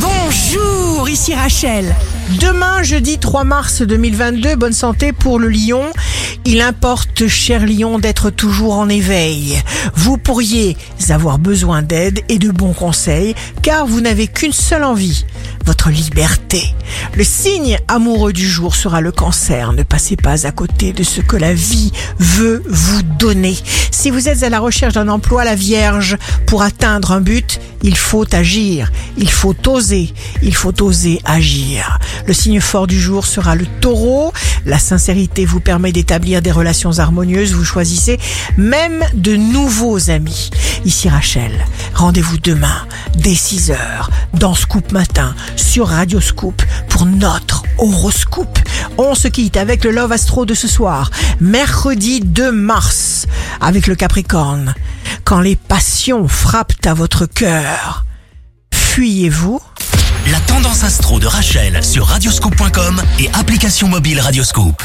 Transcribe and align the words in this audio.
Bonjour, 0.00 1.08
ici 1.08 1.34
Rachel. 1.34 1.94
Demain, 2.40 2.82
jeudi 2.82 3.18
3 3.18 3.44
mars 3.44 3.82
2022, 3.82 4.54
bonne 4.54 4.72
santé 4.72 5.12
pour 5.12 5.38
le 5.38 5.48
lion. 5.48 5.82
Il 6.44 6.60
importe, 6.60 7.26
cher 7.26 7.66
lion, 7.66 7.98
d'être 7.98 8.30
toujours 8.30 8.74
en 8.74 8.88
éveil. 8.88 9.60
Vous 9.94 10.16
pourriez 10.16 10.76
avoir 11.08 11.38
besoin 11.38 11.82
d'aide 11.82 12.20
et 12.28 12.38
de 12.38 12.50
bons 12.50 12.74
conseils, 12.74 13.34
car 13.62 13.86
vous 13.86 14.00
n'avez 14.00 14.28
qu'une 14.28 14.52
seule 14.52 14.84
envie, 14.84 15.24
votre 15.64 15.90
liberté. 15.90 16.62
Le 17.14 17.24
signe 17.24 17.78
amoureux 17.88 18.32
du 18.32 18.48
jour 18.48 18.76
sera 18.76 19.00
le 19.00 19.12
cancer. 19.12 19.72
Ne 19.72 19.82
passez 19.82 20.16
pas 20.16 20.46
à 20.46 20.52
côté 20.52 20.92
de 20.92 21.02
ce 21.02 21.20
que 21.20 21.36
la 21.36 21.54
vie 21.54 21.92
veut 22.18 22.62
vous 22.68 23.02
donner. 23.02 23.56
Si 23.98 24.12
vous 24.12 24.28
êtes 24.28 24.44
à 24.44 24.48
la 24.48 24.60
recherche 24.60 24.94
d'un 24.94 25.08
emploi, 25.08 25.42
la 25.42 25.56
Vierge, 25.56 26.18
pour 26.46 26.62
atteindre 26.62 27.10
un 27.10 27.20
but, 27.20 27.60
il 27.82 27.96
faut 27.96 28.32
agir, 28.32 28.92
il 29.16 29.28
faut 29.28 29.56
oser, 29.66 30.14
il 30.40 30.54
faut 30.54 30.84
oser 30.84 31.20
agir. 31.24 31.98
Le 32.24 32.32
signe 32.32 32.60
fort 32.60 32.86
du 32.86 33.00
jour 33.00 33.26
sera 33.26 33.56
le 33.56 33.66
taureau. 33.80 34.32
La 34.64 34.78
sincérité 34.78 35.44
vous 35.44 35.58
permet 35.58 35.90
d'établir 35.90 36.42
des 36.42 36.52
relations 36.52 37.00
harmonieuses. 37.00 37.54
Vous 37.54 37.64
choisissez 37.64 38.20
même 38.56 39.04
de 39.14 39.34
nouveaux 39.34 40.10
amis. 40.10 40.50
Ici 40.84 41.08
Rachel, 41.08 41.66
rendez-vous 41.92 42.38
demain 42.38 42.86
dès 43.16 43.32
6h 43.32 43.76
dans 44.34 44.54
Scoop 44.54 44.92
Matin 44.92 45.34
sur 45.56 45.88
Radio 45.88 46.20
Scoop 46.20 46.62
pour 46.88 47.04
notre 47.04 47.57
horoscope. 47.78 48.58
On 48.98 49.14
se 49.14 49.28
quitte 49.28 49.56
avec 49.56 49.84
le 49.84 49.90
Love 49.90 50.12
Astro 50.12 50.46
de 50.46 50.54
ce 50.54 50.68
soir, 50.68 51.10
mercredi 51.40 52.20
2 52.20 52.52
mars, 52.52 53.26
avec 53.60 53.86
le 53.86 53.94
Capricorne. 53.94 54.74
Quand 55.24 55.40
les 55.40 55.56
passions 55.56 56.28
frappent 56.28 56.86
à 56.86 56.94
votre 56.94 57.26
cœur, 57.26 58.04
fuyez-vous 58.72 59.60
La 60.30 60.40
tendance 60.40 60.84
astro 60.84 61.18
de 61.20 61.26
Rachel 61.26 61.82
sur 61.84 62.06
radioscope.com 62.06 63.02
et 63.18 63.30
application 63.34 63.88
mobile 63.88 64.20
Radioscope. 64.20 64.82